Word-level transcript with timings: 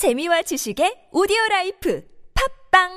재미와 0.00 0.40
지식의 0.40 1.12
오디오 1.12 1.36
라이프 1.50 2.02
팝빵 2.32 2.88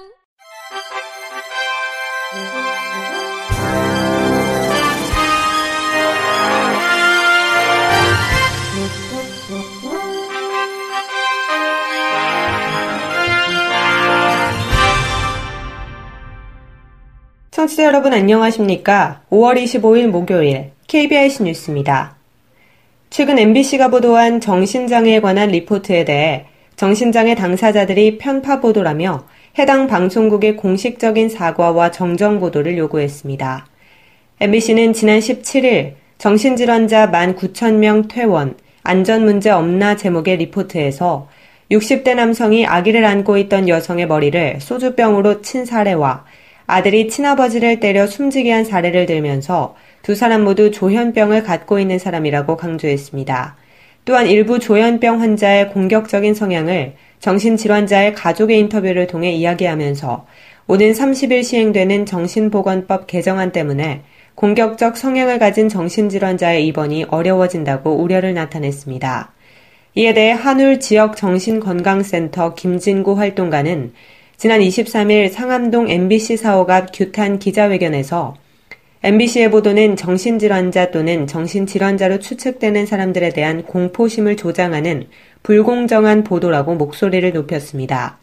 청취자 17.51 17.83
여러분 17.83 18.13
안녕하십니까? 18.13 19.23
5월 19.29 19.61
25일 19.61 20.07
목요일 20.07 20.71
KBIC 20.87 21.43
뉴스입니다. 21.43 22.15
최근 23.09 23.37
MBC가 23.37 23.89
보도한 23.89 24.39
정신장애에 24.39 25.19
관한 25.19 25.49
리포트에 25.49 26.05
대해 26.05 26.47
정신장애 26.75 27.35
당사자들이 27.35 28.17
편파 28.17 28.59
보도라며 28.59 29.25
해당 29.59 29.87
방송국의 29.87 30.57
공식적인 30.57 31.29
사과와 31.29 31.91
정정 31.91 32.39
보도를 32.39 32.77
요구했습니다. 32.77 33.67
MBC는 34.39 34.93
지난 34.93 35.19
17일 35.19 35.93
정신질환자 36.17 37.11
19,000명 37.11 38.07
퇴원, 38.09 38.55
안전 38.81 39.23
문제 39.23 39.51
없나 39.51 39.95
제목의 39.95 40.37
리포트에서 40.37 41.29
60대 41.71 42.15
남성이 42.15 42.65
아기를 42.65 43.05
안고 43.05 43.37
있던 43.37 43.69
여성의 43.69 44.07
머리를 44.07 44.59
소주병으로 44.59 45.41
친 45.41 45.65
사례와 45.65 46.25
아들이 46.65 47.07
친아버지를 47.07 47.79
때려 47.79 48.07
숨지게 48.07 48.51
한 48.51 48.65
사례를 48.65 49.05
들면서 49.05 49.75
두 50.01 50.15
사람 50.15 50.43
모두 50.43 50.71
조현병을 50.71 51.43
갖고 51.43 51.79
있는 51.79 51.99
사람이라고 51.99 52.57
강조했습니다. 52.57 53.55
또한 54.05 54.27
일부 54.27 54.59
조현병 54.59 55.21
환자의 55.21 55.69
공격적인 55.69 56.33
성향을 56.33 56.95
정신질환자의 57.19 58.13
가족의 58.13 58.59
인터뷰를 58.59 59.07
통해 59.07 59.31
이야기하면서 59.31 60.25
오는 60.67 60.91
30일 60.91 61.43
시행되는 61.43 62.05
정신보건법 62.05 63.07
개정안 63.07 63.51
때문에 63.51 64.03
공격적 64.35 64.97
성향을 64.97 65.39
가진 65.39 65.69
정신질환자의 65.69 66.65
입원이 66.67 67.05
어려워진다고 67.09 67.91
우려를 68.01 68.33
나타냈습니다. 68.33 69.31
이에 69.95 70.13
대해 70.13 70.31
한울 70.31 70.79
지역 70.79 71.15
정신건강센터 71.15 72.55
김진구 72.55 73.13
활동가는 73.13 73.93
지난 74.37 74.59
23일 74.59 75.29
상암동 75.29 75.89
MBC 75.89 76.37
사옥 76.37 76.71
앞 76.71 76.89
규탄 76.91 77.39
기자회견에서 77.39 78.35
MBC의 79.05 79.51
보도는 79.51 79.97
정신질환자 79.97 80.91
또는 80.91 81.27
정신질환자로 81.27 82.19
추측되는 82.19 82.85
사람들에 82.85 83.31
대한 83.31 83.63
공포심을 83.63 84.37
조장하는 84.37 85.07
불공정한 85.43 86.23
보도라고 86.23 86.75
목소리를 86.75 87.33
높였습니다. 87.33 88.17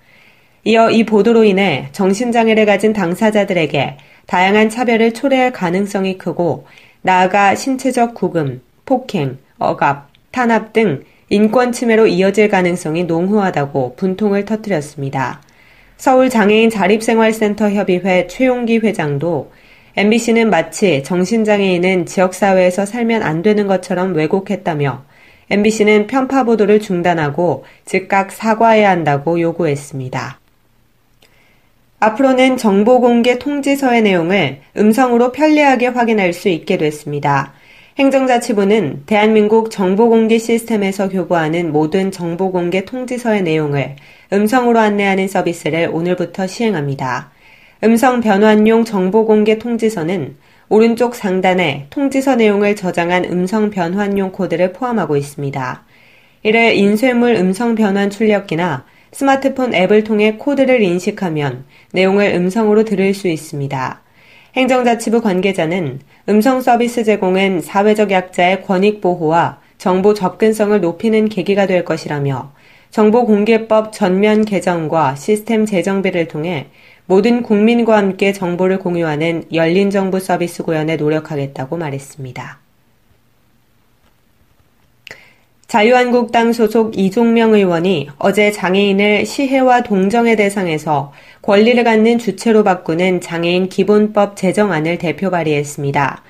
이어 0.64 0.90
이 0.90 1.04
보도로 1.04 1.44
인해 1.44 1.90
정신장애를 1.92 2.64
가진 2.64 2.94
당사자들에게 2.94 3.98
다양한 4.24 4.70
차별을 4.70 5.12
초래할 5.12 5.52
가능성이 5.52 6.16
크고 6.16 6.66
나아가 7.02 7.54
신체적 7.54 8.14
구금, 8.14 8.62
폭행, 8.86 9.36
억압, 9.58 10.08
탄압 10.30 10.72
등 10.72 11.04
인권 11.28 11.72
침해로 11.72 12.06
이어질 12.06 12.48
가능성이 12.48 13.04
농후하다고 13.04 13.96
분통을 13.96 14.46
터뜨렸습니다. 14.46 15.42
서울 15.98 16.30
장애인 16.30 16.70
자립생활센터 16.70 17.68
협의회 17.72 18.26
최용기 18.26 18.78
회장도 18.78 19.50
MBC는 19.96 20.50
마치 20.50 21.02
정신장애인은 21.02 22.06
지역사회에서 22.06 22.86
살면 22.86 23.22
안 23.22 23.42
되는 23.42 23.66
것처럼 23.66 24.14
왜곡했다며 24.14 25.04
MBC는 25.50 26.06
편파 26.06 26.44
보도를 26.44 26.80
중단하고 26.80 27.64
즉각 27.84 28.30
사과해야 28.30 28.88
한다고 28.88 29.40
요구했습니다. 29.40 30.38
앞으로는 31.98 32.56
정보 32.56 33.00
공개 33.00 33.38
통지서의 33.38 34.02
내용을 34.02 34.60
음성으로 34.76 35.32
편리하게 35.32 35.88
확인할 35.88 36.32
수 36.32 36.48
있게 36.48 36.78
됐습니다. 36.78 37.52
행정자치부는 37.98 39.02
대한민국 39.04 39.70
정보공개 39.70 40.38
시스템에서 40.38 41.10
교부하는 41.10 41.70
모든 41.70 42.10
정보공개 42.10 42.86
통지서의 42.86 43.42
내용을 43.42 43.96
음성으로 44.32 44.78
안내하는 44.78 45.28
서비스를 45.28 45.90
오늘부터 45.92 46.46
시행합니다. 46.46 47.30
음성 47.82 48.20
변환용 48.20 48.84
정보 48.84 49.24
공개 49.24 49.58
통지서는 49.58 50.36
오른쪽 50.68 51.14
상단에 51.14 51.86
통지서 51.88 52.36
내용을 52.36 52.76
저장한 52.76 53.24
음성 53.24 53.70
변환용 53.70 54.32
코드를 54.32 54.74
포함하고 54.74 55.16
있습니다. 55.16 55.84
이를 56.42 56.74
인쇄물 56.74 57.36
음성 57.36 57.74
변환 57.74 58.10
출력기나 58.10 58.84
스마트폰 59.12 59.74
앱을 59.74 60.04
통해 60.04 60.36
코드를 60.36 60.82
인식하면 60.82 61.64
내용을 61.92 62.34
음성으로 62.34 62.84
들을 62.84 63.14
수 63.14 63.28
있습니다. 63.28 64.02
행정자치부 64.56 65.22
관계자는 65.22 66.00
음성 66.28 66.60
서비스 66.60 67.02
제공은 67.02 67.62
사회적 67.62 68.10
약자의 68.10 68.62
권익 68.62 69.00
보호와 69.00 69.58
정보 69.78 70.12
접근성을 70.12 70.78
높이는 70.82 71.30
계기가 71.30 71.66
될 71.66 71.86
것이라며 71.86 72.52
정보공개법 72.90 73.92
전면 73.92 74.44
개정과 74.44 75.14
시스템 75.14 75.64
재정비를 75.64 76.26
통해 76.28 76.66
모든 77.10 77.42
국민과 77.42 77.96
함께 77.96 78.32
정보를 78.32 78.78
공유하는 78.78 79.42
열린 79.52 79.90
정부 79.90 80.20
서비스 80.20 80.62
구현에 80.62 80.94
노력하겠다고 80.94 81.76
말했습니다. 81.76 82.60
자유한국당 85.66 86.52
소속 86.52 86.96
이종명 86.96 87.54
의원이 87.54 88.10
어제 88.18 88.52
장애인을 88.52 89.26
시혜와 89.26 89.82
동정의 89.82 90.36
대상에서 90.36 91.12
권리를 91.42 91.82
갖는 91.82 92.18
주체로 92.18 92.62
바꾸는 92.62 93.20
장애인 93.20 93.68
기본법 93.70 94.36
제정안을 94.36 94.98
대표 94.98 95.30
발의했습니다. 95.30 96.22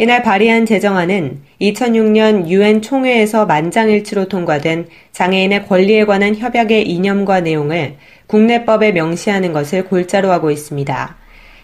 이날 0.00 0.22
발의한 0.22 0.64
제정안은 0.64 1.40
2006년 1.60 2.46
유엔 2.46 2.80
총회에서 2.80 3.46
만장일치로 3.46 4.28
통과된 4.28 4.86
장애인의 5.10 5.66
권리에 5.66 6.04
관한 6.04 6.36
협약의 6.36 6.88
이념과 6.88 7.40
내용을 7.40 7.96
국내법에 8.28 8.92
명시하는 8.92 9.52
것을 9.52 9.86
골자로 9.86 10.30
하고 10.30 10.52
있습니다. 10.52 11.16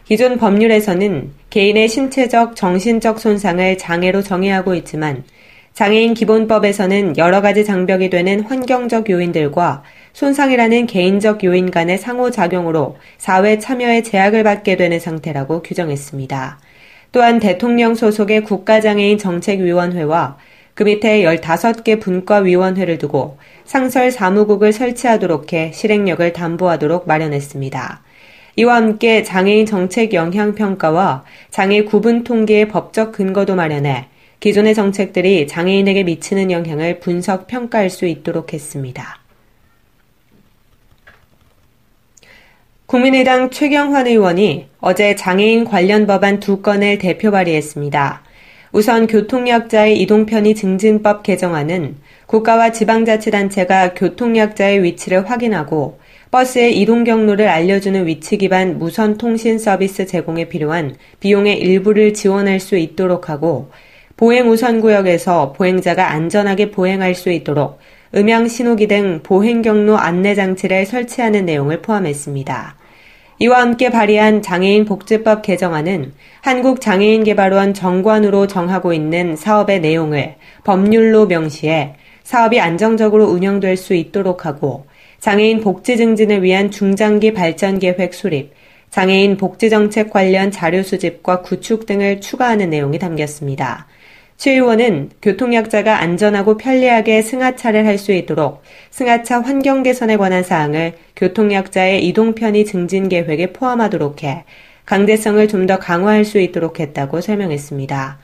기존 0.05 0.37
법률에서는 0.39 1.31
개인의 1.51 1.89
신체적, 1.89 2.57
정신적 2.57 3.21
손상을 3.21 3.79
장애로 3.79 4.23
정의하고 4.23 4.75
있지만 4.75 5.23
장애인 5.75 6.15
기본법에서는 6.15 7.17
여러 7.17 7.41
가지 7.41 7.65
장벽이 7.65 8.11
되는 8.11 8.41
환경적 8.41 9.11
요인들과 9.11 9.85
손상이라는 10.13 10.87
개인적 10.87 11.45
요인 11.45 11.71
간의 11.71 11.99
상호작용으로 11.99 12.97
사회 13.17 13.61
참여에 13.61 14.03
제약을 14.03 14.43
받게 14.43 14.77
되는 14.77 14.99
상태라고 14.99 15.63
규정했습니다. 15.63 16.59
또한 17.15 17.39
대통령 17.39 17.95
소속의 17.95 18.43
국가장애인 18.43 19.19
정책위원회와 19.19 20.37
그 20.75 20.83
밑에 20.83 21.23
15개 21.23 22.01
분과위원회를 22.01 22.99
두고 22.99 23.39
상설 23.65 24.11
사무국을 24.11 24.73
설치하도록 24.73 25.53
해 25.53 25.71
실행력을 25.73 26.33
담보하도록 26.33 27.07
마련했습니다. 27.07 28.03
이와 28.57 28.75
함께 28.75 29.23
장애인 29.23 29.65
정책 29.65 30.13
영향 30.13 30.57
평가와 30.57 31.23
장애 31.51 31.85
구분 31.85 32.25
통계의 32.25 32.67
법적 32.67 33.13
근거도 33.13 33.55
마련해 33.55 34.07
기존의 34.41 34.75
정책들이 34.75 35.47
장애인에게 35.47 36.03
미치는 36.03 36.51
영향을 36.51 36.99
분석 36.99 37.47
평가할 37.47 37.91
수 37.91 38.07
있도록 38.07 38.53
했습니다. 38.53 39.24
국민의당 42.95 43.51
최경환 43.51 44.07
의원이 44.07 44.69
어제 44.79 45.17
장애인 45.17 45.65
관련 45.65 46.07
법안 46.07 46.39
두 46.39 46.63
건을 46.63 46.99
대표 46.99 47.33
발의했습니다. 47.33 48.23
우선 48.71 49.09
교통약자의 49.09 50.01
이동편의 50.01 50.55
증진법 50.55 51.25
개정안은 51.25 51.97
국가와 52.27 52.71
지방자치단체가 52.71 53.95
교통약자의 53.95 54.85
위치를 54.85 55.29
확인하고 55.29 55.99
버스의 56.31 56.79
이동 56.79 57.03
경로를 57.03 57.49
알려주는 57.49 58.07
위치 58.07 58.39
기반 58.39 58.79
무선 58.79 59.19
통신 59.19 59.59
서비스 59.59 60.07
제공에 60.07 60.49
필요한 60.49 60.95
비용의 61.19 61.59
일부를 61.59 62.15
지원할 62.15 62.61
수 62.61 62.77
있도록 62.77 63.29
하고 63.29 63.73
보행 64.17 64.49
우선 64.49 64.81
구역에서 64.81 65.53
보행자가 65.55 66.13
안전하게 66.13 66.71
보행할 66.71 67.17
수 67.17 67.33
있도록 67.33 67.81
음향 68.15 68.47
신호기 68.47 68.87
등 68.87 69.19
보행 69.25 69.63
경로 69.63 69.99
안내 69.99 70.37
장치를 70.37 70.87
설치하는 70.87 71.45
내용을 71.45 71.83
포함했습니다. 71.83 72.84
이와 73.39 73.61
함께 73.61 73.91
발의한 73.91 74.43
장애인 74.43 74.85
복지법 74.85 75.43
개정안은 75.43 76.13
한국장애인개발원 76.43 77.75
정관으로 77.75 78.47
정하고 78.47 78.93
있는 78.93 79.35
사업의 79.35 79.81
내용을 79.81 80.37
법률로 80.63 81.27
명시해 81.27 81.95
사업이 82.23 82.61
안정적으로 82.61 83.27
운영될 83.27 83.77
수 83.77 83.95
있도록 83.95 84.47
하고 84.47 84.87
장애인 85.21 85.61
복지 85.63 85.97
증진을 85.97 86.43
위한 86.43 86.71
중장기 86.71 87.33
발전 87.33 87.79
계획 87.79 88.15
수립, 88.15 88.53
장애인 88.91 89.37
복지 89.37 89.71
정책 89.71 90.11
관련 90.11 90.51
자료 90.51 90.83
수집과 90.83 91.43
구축 91.43 91.87
등을 91.87 92.21
추가하는 92.21 92.71
내용이 92.71 92.99
담겼습니다. 92.99 93.87
최 94.37 94.53
의원은 94.53 95.11
교통약자가 95.23 96.01
안전하고 96.01 96.57
편리하게 96.59 97.23
승하차를 97.23 97.87
할 97.87 97.99
수 97.99 98.13
있도록 98.13 98.63
승하차 98.91 99.41
환경 99.41 99.83
개선에 99.83 100.17
관한 100.17 100.43
사항을 100.43 100.95
교통약자의 101.17 102.07
이동 102.07 102.35
편의 102.35 102.65
증진 102.65 103.09
계획에 103.09 103.53
포함하도록 103.53 104.23
해 104.25 104.45
강제성을 104.87 105.47
좀 105.49 105.67
더 105.67 105.79
강화할 105.79 106.25
수 106.27 106.39
있도록 106.41 106.79
했다고 106.81 107.21
설명했습니다. 107.23 108.19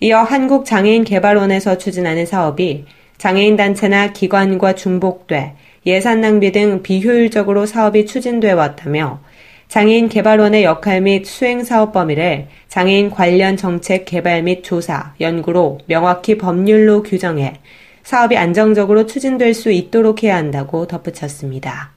이어 0.00 0.18
한국장애인개발원에서 0.22 1.76
추진하는 1.76 2.24
사업이 2.24 2.86
장애인 3.18 3.56
단체나 3.56 4.12
기관과 4.12 4.74
중복돼 4.74 5.54
예산 5.86 6.20
낭비 6.20 6.52
등 6.52 6.82
비효율적으로 6.82 7.66
사업이 7.66 8.06
추진돼 8.06 8.52
왔다며 8.52 9.20
장애인 9.68 10.08
개발원의 10.08 10.64
역할 10.64 11.02
및 11.02 11.26
수행 11.26 11.62
사업 11.62 11.92
범위를 11.92 12.48
장애인 12.68 13.10
관련 13.10 13.58
정책 13.58 14.06
개발 14.06 14.42
및 14.42 14.64
조사, 14.64 15.12
연구로 15.20 15.80
명확히 15.86 16.38
법률로 16.38 17.02
규정해 17.02 17.52
사업이 18.02 18.38
안정적으로 18.38 19.04
추진될 19.04 19.52
수 19.52 19.70
있도록 19.70 20.22
해야 20.22 20.36
한다고 20.36 20.86
덧붙였습니다. 20.86 21.90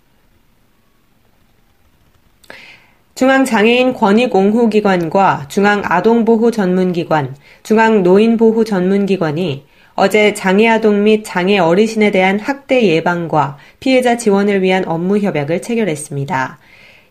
중앙장애인 3.16 3.94
권익옹호기관과 3.94 5.46
중앙아동보호전문기관, 5.48 7.38
중앙노인보호전문기관이 7.64 9.66
어제 9.96 10.34
장애아동 10.34 11.04
및 11.04 11.24
장애 11.24 11.60
어르신에 11.60 12.12
대한 12.12 12.40
학대 12.40 12.84
예방과 12.84 13.58
피해자 13.80 14.18
지원을 14.18 14.62
위한 14.62 14.86
업무 14.88 15.20
협약을 15.20 15.62
체결했습니다. 15.62 16.60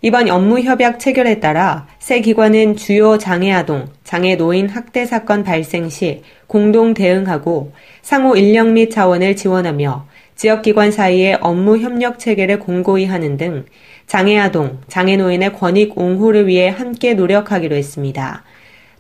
이번 0.03 0.31
업무 0.31 0.61
협약 0.61 0.99
체결에 0.99 1.41
따라 1.41 1.87
새 1.99 2.21
기관은 2.21 2.77
주요 2.77 3.19
장애아동, 3.19 3.89
장애노인 4.03 4.71
학대 4.71 5.05
사건 5.05 5.45
발생 5.45 5.91
시 5.91 6.23
공동 6.47 6.95
대응하고 6.95 7.73
상호 8.01 8.35
인력 8.35 8.69
및 8.69 8.91
자원을 8.91 9.37
지원하며 9.37 10.07
지역기관 10.37 10.91
사이의 10.91 11.37
업무 11.43 11.77
협력 11.77 12.19
체계를 12.19 12.61
공고히 12.61 13.05
하는 13.05 13.37
등 13.37 13.67
장애아동, 14.07 14.79
장애노인의 14.89 15.53
권익 15.53 15.99
옹호를 15.99 16.47
위해 16.47 16.71
함께 16.71 17.13
노력하기로 17.13 17.77
했습니다. 17.77 18.43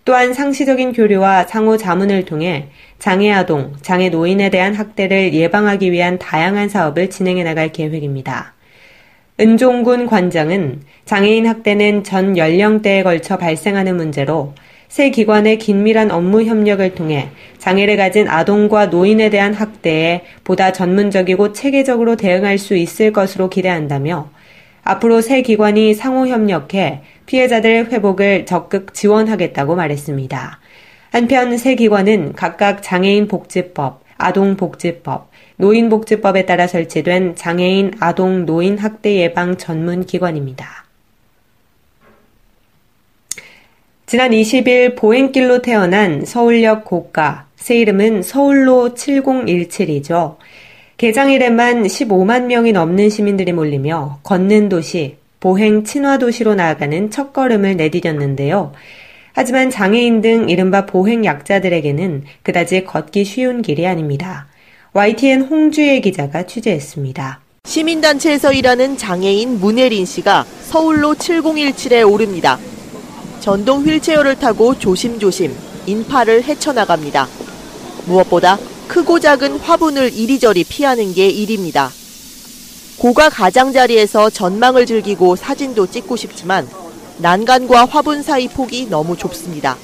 또한 0.05 0.35
상시적인 0.35 0.93
교류와 0.93 1.45
상호 1.45 1.79
자문을 1.79 2.27
통해 2.27 2.69
장애아동, 2.99 3.77
장애노인에 3.81 4.51
대한 4.51 4.75
학대를 4.75 5.33
예방하기 5.33 5.93
위한 5.93 6.19
다양한 6.19 6.69
사업을 6.69 7.09
진행해 7.09 7.43
나갈 7.43 7.73
계획입니다. 7.73 8.53
은종군 9.41 10.07
관장은 10.07 10.83
장애인 11.07 11.47
학대는 11.47 12.05
전 12.05 12.37
연령대에 12.37 13.03
걸쳐 13.03 13.39
발생하는 13.39 13.97
문제로 13.97 14.53
새 14.89 15.09
기관의 15.09 15.57
긴밀한 15.57 16.11
업무 16.11 16.45
협력을 16.45 16.95
통해 16.95 17.31
장애를 17.57 17.97
가진 17.97 18.29
아동과 18.29 18.87
노인에 18.87 19.31
대한 19.31 19.55
학대에 19.55 20.25
보다 20.45 20.73
전문적이고 20.73 21.55
체계적으로 21.55 22.17
대응할 22.17 22.59
수 22.59 22.77
있을 22.77 23.15
것으로 23.15 23.49
기대한다며 23.49 24.29
앞으로 24.83 25.23
새 25.23 25.41
기관이 25.41 25.95
상호 25.95 26.27
협력해 26.27 27.01
피해자들 27.25 27.91
회복을 27.91 28.45
적극 28.45 28.93
지원하겠다고 28.93 29.75
말했습니다. 29.75 30.61
한편 31.13 31.57
새 31.57 31.77
기관은 31.77 32.35
각각 32.35 32.83
장애인 32.83 33.27
복지법, 33.27 34.03
아동복지법, 34.19 35.30
노인복지법에 35.61 36.47
따라 36.47 36.67
설치된 36.67 37.37
장애인 37.37 37.93
아동 38.01 38.47
노인 38.47 38.79
학대 38.79 39.17
예방 39.17 39.57
전문 39.57 40.05
기관입니다. 40.05 40.85
지난 44.07 44.33
20일 44.33 44.97
보행길로 44.97 45.63
태어난 45.63 46.25
서울역 46.25 46.85
고가, 46.85 47.47
새 47.55 47.77
이름은 47.77 48.23
서울로 48.23 48.95
7017이죠. 48.95 50.37
개장일에만 50.97 51.85
15만 51.85 52.47
명이 52.47 52.73
넘는 52.73 53.09
시민들이 53.09 53.53
몰리며 53.53 54.19
걷는 54.25 54.69
도시, 54.69 55.17
보행 55.39 55.85
친화 55.85 56.19
도시로 56.19 56.57
나아가는 56.57 57.11
첫걸음을 57.11 57.77
내디뎠는데요. 57.77 58.73
하지만 59.33 59.71
장애인 59.71 60.21
등 60.21 60.51
이른바 60.51 60.87
보행 60.87 61.25
약자들에게는 61.25 62.25
그다지 62.43 62.85
걷기 62.85 63.25
쉬운 63.25 63.63
길이 63.63 63.87
아닙니다. 63.87 64.50
YTN 64.93 65.43
홍주혜 65.43 66.01
기자가 66.01 66.47
취재했습니다. 66.47 67.41
시민단체에서 67.65 68.53
일하는 68.53 68.97
장애인 68.97 69.61
문혜린 69.61 70.05
씨가 70.05 70.45
서울로 70.65 71.15
7017에 71.15 72.11
오릅니다. 72.11 72.59
전동 73.39 73.85
휠체어를 73.85 74.35
타고 74.37 74.77
조심조심 74.77 75.55
인파를 75.87 76.43
헤쳐나갑니다. 76.43 77.29
무엇보다 78.07 78.59
크고 78.89 79.21
작은 79.21 79.59
화분을 79.59 80.13
이리저리 80.13 80.65
피하는 80.65 81.15
게 81.15 81.29
일입니다. 81.29 81.91
고가 82.99 83.31
가장자리에서 83.31 84.29
전망을 84.31 84.87
즐기고 84.87 85.37
사진도 85.37 85.87
찍고 85.87 86.17
싶지만 86.17 86.69
난간과 87.19 87.85
화분 87.85 88.25
사이 88.25 88.49
폭이 88.49 88.89
너무 88.91 89.17
좁습니다. 89.17 89.77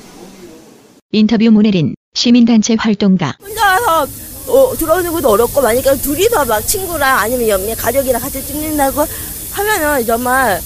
인터뷰 1.12 1.48
문혜린 1.52 1.94
시민단체 2.14 2.74
활동가 2.76 3.36
혼자 3.40 3.80
와서 3.86 4.35
어, 4.46 4.74
들어오는 4.76 5.12
것도 5.12 5.28
어렵고 5.28 5.60
만약에 5.60 5.96
둘이서 5.96 6.44
막 6.44 6.60
친구랑 6.60 7.18
아니면 7.18 7.48
옆에 7.48 7.74
가족이랑 7.74 8.20
같이 8.20 8.44
찍는다고 8.44 9.04
하면은 9.52 10.06
정말 10.06 10.60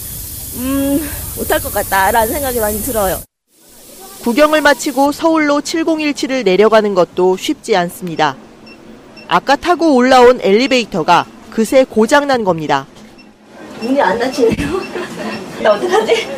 음 0.56 1.11
못할 1.37 1.61
것 1.61 1.73
같다라는 1.73 2.32
생각이 2.32 2.61
많이 2.61 2.81
들어요. 2.82 3.21
구경을 4.23 4.61
마치고 4.61 5.12
서울로 5.12 5.61
7017을 5.61 6.44
내려가는 6.44 6.94
것도 6.94 7.37
쉽지 7.38 7.75
않습니다. 7.77 8.37
아까 9.29 9.56
타고 9.56 9.94
올라온 9.94 10.41
엘리베이터가 10.43 11.27
그새 11.50 11.85
고장난 11.85 12.44
겁니다. 12.44 12.87
문이 13.81 14.00
안 14.00 14.19
닫히네요. 14.19 14.81
나 15.62 15.73
어떡하지? 15.75 16.29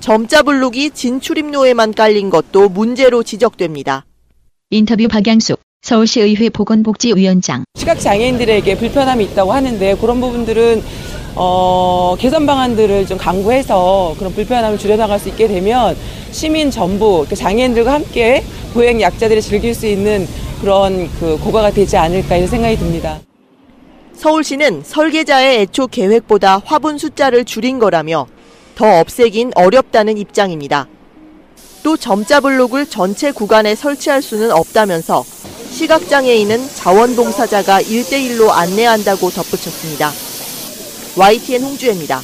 점자 0.00 0.42
블록이 0.42 0.90
진출입로에만 0.90 1.94
깔린 1.94 2.30
것도 2.30 2.68
문제로 2.68 3.22
지적됩니다. 3.22 4.04
인터뷰 4.70 5.06
박양숙 5.06 5.60
서울시 5.82 6.20
의회 6.20 6.48
보건복지위원장 6.48 7.64
시각장애인들에게 7.74 8.76
불편함이 8.76 9.24
있다고 9.24 9.52
하는데 9.52 9.96
그런 9.96 10.20
부분들은 10.20 10.80
어, 11.34 12.14
개선 12.20 12.46
방안들을 12.46 13.06
좀 13.06 13.18
강구해서 13.18 14.14
그런 14.16 14.32
불편함을 14.32 14.78
줄여나갈 14.78 15.18
수 15.18 15.28
있게 15.30 15.48
되면 15.48 15.96
시민 16.30 16.70
전부 16.70 17.26
장애인들과 17.34 17.94
함께 17.94 18.44
보행 18.74 19.00
약자들이 19.00 19.42
즐길 19.42 19.74
수 19.74 19.88
있는 19.88 20.28
그런 20.60 21.10
그 21.18 21.36
고가가 21.38 21.72
되지 21.72 21.96
않을까 21.96 22.36
이런 22.36 22.48
생각이 22.48 22.76
듭니다. 22.76 23.18
서울시는 24.14 24.82
설계자의 24.84 25.62
애초 25.62 25.88
계획보다 25.88 26.62
화분 26.64 26.96
숫자를 26.96 27.44
줄인 27.44 27.80
거라며 27.80 28.28
더 28.76 29.00
없애긴 29.00 29.50
어렵다는 29.56 30.16
입장입니다. 30.16 30.86
또 31.82 31.96
점자 31.96 32.38
블록을 32.38 32.86
전체 32.86 33.32
구간에 33.32 33.74
설치할 33.74 34.22
수는 34.22 34.52
없다면서 34.52 35.24
시각장애인은 35.82 36.58
자원봉사자가 36.74 37.80
1대1로 37.80 38.50
안내한다고 38.50 39.30
덧붙였습니다. 39.30 40.10
YTN 41.18 41.62
홍주혜입니다. 41.62 42.20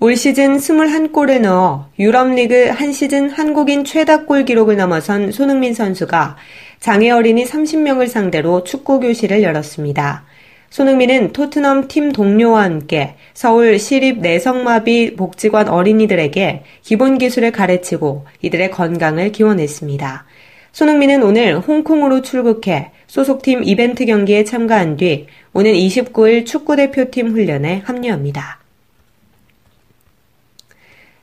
올 0.00 0.16
시즌 0.16 0.56
21골을 0.56 1.40
넣어 1.40 1.90
유럽리그 1.98 2.70
한 2.70 2.92
시즌 2.92 3.30
한국인 3.30 3.84
최다골 3.84 4.46
기록을 4.46 4.76
넘어선 4.76 5.30
손흥민 5.30 5.74
선수가 5.74 6.36
장애 6.80 7.10
어린이 7.10 7.44
30명을 7.44 8.08
상대로 8.08 8.64
축구 8.64 8.98
교실을 8.98 9.42
열었습니다. 9.42 10.24
손흥민은 10.70 11.32
토트넘 11.32 11.88
팀 11.88 12.12
동료와 12.12 12.64
함께 12.64 13.14
서울 13.32 13.78
시립 13.78 14.18
내성마비 14.20 15.14
복지관 15.14 15.68
어린이들에게 15.68 16.64
기본 16.82 17.16
기술을 17.18 17.52
가르치고 17.52 18.26
이들의 18.42 18.70
건강을 18.72 19.32
기원했습니다. 19.32 20.26
손흥민은 20.78 21.24
오늘 21.24 21.58
홍콩으로 21.58 22.22
출국해 22.22 22.92
소속팀 23.08 23.64
이벤트 23.64 24.04
경기에 24.06 24.44
참가한 24.44 24.96
뒤 24.96 25.26
오는 25.52 25.72
29일 25.72 26.46
축구대표팀 26.46 27.32
훈련에 27.32 27.82
합류합니다. 27.84 28.60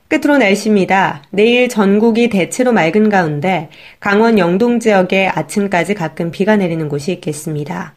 끝으로 0.08 0.36
날씨입니다. 0.36 1.22
내일 1.30 1.70
전국이 1.70 2.28
대체로 2.28 2.72
맑은 2.72 3.08
가운데 3.08 3.70
강원 3.98 4.38
영동 4.38 4.78
지역에 4.78 5.28
아침까지 5.28 5.94
가끔 5.94 6.30
비가 6.30 6.56
내리는 6.56 6.86
곳이 6.90 7.12
있겠습니다. 7.12 7.94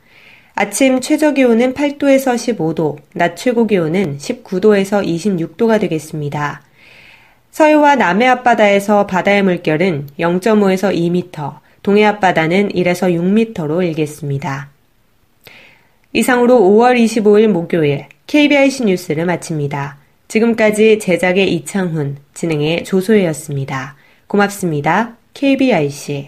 아침 0.55 1.01
최저 1.01 1.33
기온은 1.33 1.73
8도에서 1.73 2.35
15도, 2.35 2.99
낮 3.13 3.35
최고 3.35 3.67
기온은 3.67 4.17
19도에서 4.17 5.05
26도가 5.05 5.81
되겠습니다. 5.81 6.61
서해와 7.51 7.95
남해 7.95 8.27
앞바다에서 8.27 9.07
바다의 9.07 9.43
물결은 9.43 10.09
0.5에서 10.19 10.93
2m, 10.95 11.59
동해 11.83 12.05
앞바다는 12.05 12.69
1에서 12.69 13.13
6m로 13.13 13.83
일겠습니다. 13.83 14.69
이상으로 16.13 16.59
5월 16.59 16.97
25일 17.03 17.47
목요일 17.47 18.05
KBIC 18.27 18.85
뉴스를 18.85 19.25
마칩니다. 19.25 19.97
지금까지 20.27 20.99
제작의 20.99 21.53
이창훈, 21.55 22.17
진행의 22.33 22.83
조소혜였습니다. 22.83 23.95
고맙습니다. 24.27 25.17
KBIC 25.33 26.27